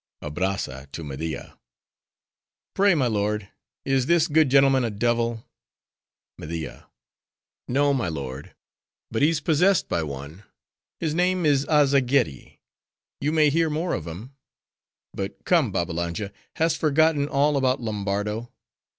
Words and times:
ABRAZZA 0.23 0.87
(to 0.93 1.03
Media)—Pray, 1.03 2.95
my 2.95 3.05
lord, 3.05 3.49
is 3.85 4.07
this 4.07 4.27
good 4.27 4.49
gentleman 4.49 4.83
a 4.83 4.89
devil? 4.89 5.45
MEDIA.—No, 6.39 7.93
my 7.93 8.07
lord; 8.07 8.55
but 9.11 9.21
he's 9.21 9.39
possessed 9.39 9.87
by 9.87 10.01
one. 10.01 10.41
His 10.99 11.13
name 11.13 11.45
is 11.45 11.67
Azzageddi. 11.67 12.57
You 13.19 13.31
may 13.31 13.51
hear 13.51 13.69
more 13.69 13.93
of 13.93 14.07
him. 14.07 14.33
But 15.13 15.45
come, 15.45 15.71
Babbalanja, 15.71 16.31
hast 16.55 16.77
forgotten 16.77 17.27
all 17.27 17.55
about 17.55 17.79
Lombardo? 17.79 18.51